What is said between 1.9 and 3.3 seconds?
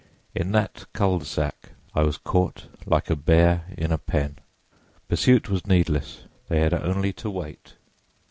I was caught like a